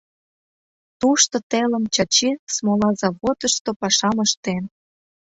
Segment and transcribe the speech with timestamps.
[0.99, 4.63] Тушто телым Чачи смола заводышто пашам ыштен.